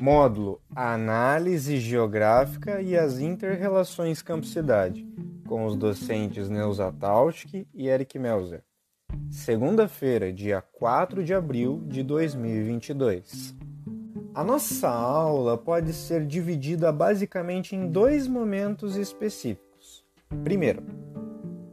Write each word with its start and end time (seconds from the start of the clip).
Módulo 0.00 0.62
Análise 0.74 1.78
Geográfica 1.78 2.80
e 2.80 2.96
as 2.96 3.20
Interrelações 3.20 4.22
Campo-Cidade, 4.22 5.06
com 5.46 5.66
os 5.66 5.76
docentes 5.76 6.48
Neuza 6.48 6.90
Tauschke 6.90 7.68
e 7.74 7.86
Eric 7.86 8.18
Melzer. 8.18 8.64
Segunda-feira, 9.30 10.32
dia 10.32 10.62
4 10.62 11.22
de 11.22 11.34
abril 11.34 11.84
de 11.86 12.02
2022. 12.02 13.54
A 14.34 14.42
nossa 14.42 14.88
aula 14.88 15.58
pode 15.58 15.92
ser 15.92 16.24
dividida 16.24 16.90
basicamente 16.90 17.76
em 17.76 17.86
dois 17.86 18.26
momentos 18.26 18.96
específicos. 18.96 20.02
Primeiro, 20.42 20.82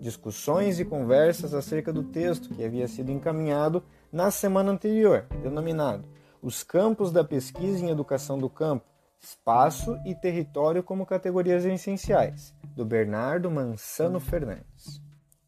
discussões 0.02 0.82
e 0.82 0.86
conversas 0.86 1.54
acerca 1.54 1.94
do 1.94 2.04
texto 2.04 2.50
que 2.50 2.66
havia 2.66 2.90
sido 2.90 3.10
encaminhado 3.10 3.82
na 4.12 4.32
semana 4.32 4.70
anterior, 4.70 5.26
denominado 5.42 6.18
Os 6.48 6.64
Campos 6.64 7.12
da 7.12 7.26
Pesquisa 7.26 7.86
em 7.86 7.90
Educação 7.90 8.38
do 8.38 8.50
Campo, 8.50 8.86
Espaço 9.20 10.00
e 10.06 10.16
Território 10.16 10.82
como 10.82 11.06
Categorias 11.06 11.66
Essenciais, 11.66 12.54
do 12.74 12.86
Bernardo 12.86 13.52
Mansano 13.52 14.18
Fernandes. 14.18 15.02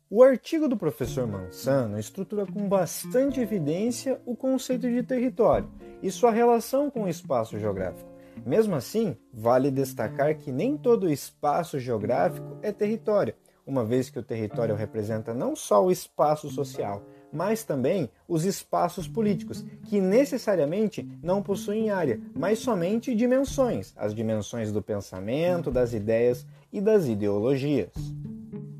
O 0.09 0.21
artigo 0.21 0.67
do 0.67 0.75
professor 0.75 1.25
Mansano 1.25 1.97
estrutura 1.97 2.45
com 2.45 2.67
bastante 2.67 3.39
evidência 3.39 4.19
o 4.25 4.35
conceito 4.35 4.89
de 4.89 5.01
território 5.01 5.71
e 6.03 6.11
sua 6.11 6.31
relação 6.31 6.91
com 6.91 7.03
o 7.03 7.07
espaço 7.07 7.57
geográfico. 7.57 8.11
Mesmo 8.45 8.75
assim, 8.75 9.15
vale 9.33 9.71
destacar 9.71 10.35
que 10.35 10.51
nem 10.51 10.75
todo 10.75 11.09
espaço 11.09 11.79
geográfico 11.79 12.57
é 12.61 12.73
território, 12.73 13.33
uma 13.65 13.85
vez 13.85 14.09
que 14.09 14.19
o 14.19 14.23
território 14.23 14.75
representa 14.75 15.33
não 15.33 15.55
só 15.55 15.81
o 15.81 15.91
espaço 15.91 16.49
social, 16.49 17.05
mas 17.31 17.63
também 17.63 18.09
os 18.27 18.45
espaços 18.45 19.07
políticos, 19.07 19.63
que 19.85 20.01
necessariamente 20.01 21.07
não 21.21 21.41
possuem 21.41 21.89
área, 21.89 22.19
mas 22.35 22.59
somente 22.59 23.15
dimensões, 23.15 23.93
as 23.95 24.13
dimensões 24.13 24.71
do 24.71 24.81
pensamento, 24.81 25.71
das 25.71 25.93
ideias 25.93 26.45
e 26.71 26.81
das 26.81 27.07
ideologias. 27.07 27.91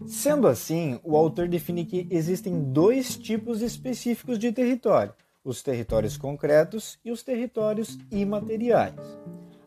Sendo 0.05 0.47
assim, 0.47 0.99
o 1.03 1.15
autor 1.15 1.47
define 1.47 1.85
que 1.85 2.07
existem 2.09 2.59
dois 2.71 3.15
tipos 3.15 3.61
específicos 3.61 4.39
de 4.39 4.51
território: 4.51 5.13
os 5.43 5.61
territórios 5.61 6.17
concretos 6.17 6.97
e 7.05 7.11
os 7.11 7.21
territórios 7.21 7.97
imateriais. 8.11 8.95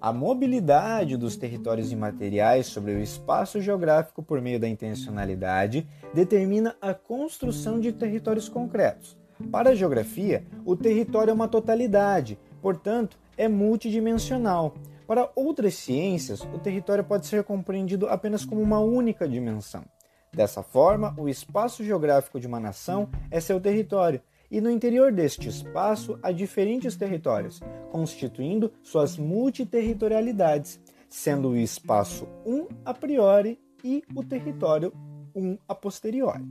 A 0.02 0.12
mobilidade 0.12 1.16
dos 1.16 1.36
territórios 1.36 1.92
imateriais 1.92 2.66
sobre 2.66 2.92
o 2.92 3.00
espaço 3.00 3.60
geográfico 3.60 4.20
por 4.20 4.40
meio 4.40 4.58
da 4.58 4.66
intencionalidade 4.66 5.86
determina 6.12 6.74
a 6.82 6.92
construção 6.92 7.78
de 7.78 7.92
territórios 7.92 8.48
concretos. 8.48 9.16
Para 9.52 9.70
a 9.70 9.74
geografia, 9.76 10.44
o 10.66 10.74
território 10.74 11.30
é 11.30 11.34
uma 11.34 11.46
totalidade, 11.46 12.36
portanto, 12.60 13.16
é 13.36 13.46
multidimensional. 13.46 14.74
Para 15.06 15.30
outras 15.36 15.74
ciências, 15.74 16.40
o 16.52 16.58
território 16.58 17.04
pode 17.04 17.28
ser 17.28 17.44
compreendido 17.44 18.08
apenas 18.08 18.44
como 18.44 18.60
uma 18.60 18.80
única 18.80 19.28
dimensão. 19.28 19.84
Dessa 20.32 20.64
forma, 20.64 21.14
o 21.16 21.28
espaço 21.28 21.84
geográfico 21.84 22.40
de 22.40 22.48
uma 22.48 22.58
nação 22.58 23.08
é 23.30 23.38
seu 23.38 23.60
território, 23.60 24.20
e 24.52 24.60
no 24.60 24.70
interior 24.70 25.10
deste 25.10 25.48
espaço 25.48 26.18
há 26.22 26.30
diferentes 26.30 26.94
territórios, 26.94 27.58
constituindo 27.90 28.70
suas 28.82 29.16
multiterritorialidades, 29.16 30.78
sendo 31.08 31.48
o 31.48 31.56
espaço 31.56 32.28
um 32.44 32.68
a 32.84 32.92
priori 32.92 33.58
e 33.82 34.04
o 34.14 34.22
território 34.22 34.92
um 35.34 35.56
a 35.66 35.74
posteriori. 35.74 36.44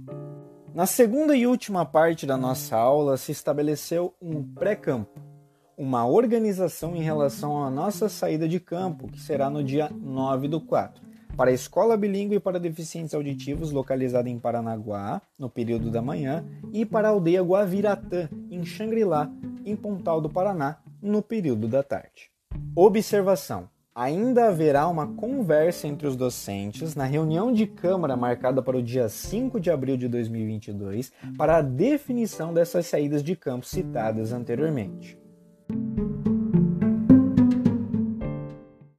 Na 0.73 0.88
segunda 0.88 1.35
e 1.35 1.45
última 1.45 1.85
parte 1.85 2.25
da 2.25 2.35
nossa 2.35 2.75
aula 2.75 3.17
se 3.17 3.31
estabeleceu 3.31 4.15
um 4.19 4.41
pré-campo, 4.41 5.21
uma 5.77 6.08
organização 6.08 6.95
em 6.95 7.03
relação 7.03 7.63
à 7.63 7.69
nossa 7.69 8.09
saída 8.09 8.47
de 8.47 8.59
campo, 8.59 9.08
que 9.08 9.19
será 9.19 9.47
no 9.47 9.64
dia 9.64 9.92
9 9.93 10.47
do 10.47 10.59
4 10.59 11.11
para 11.36 11.49
a 11.49 11.53
Escola 11.53 11.97
Bilingue 11.97 12.39
para 12.39 12.59
Deficientes 12.59 13.14
Auditivos, 13.14 13.71
localizada 13.71 14.30
em 14.30 14.39
Paranaguá, 14.39 15.21
no 15.37 15.49
período 15.49 15.89
da 15.89 16.02
manhã, 16.02 16.45
e 16.73 16.86
para 16.86 17.08
a 17.08 17.11
aldeia 17.11 17.42
Guaviratã, 17.42 18.30
em 18.49 18.65
Xangri-Lá, 18.65 19.31
em 19.65 19.75
Pontal 19.75 20.21
do 20.21 20.30
Paraná, 20.30 20.77
no 21.02 21.21
período 21.21 21.67
da 21.67 21.83
tarde. 21.83 22.30
Observação: 22.75 23.70
ainda 23.93 24.47
haverá 24.47 24.87
uma 24.87 25.08
conversa 25.08 25.87
entre 25.87 26.08
os 26.08 26.15
docentes 26.15 26.95
na 26.95 27.05
reunião 27.05 27.52
de 27.52 27.67
Câmara 27.67 28.15
marcada 28.15 28.61
para 28.61 28.77
o 28.77 28.83
dia 28.83 29.09
5 29.09 29.59
de 29.59 29.70
abril 29.70 29.97
de 29.97 30.08
2022 30.08 31.11
para 31.37 31.58
a 31.58 31.61
definição 31.61 32.53
dessas 32.53 32.86
saídas 32.86 33.23
de 33.23 33.36
campo 33.36 33.65
citadas 33.65 34.31
anteriormente. 34.31 35.17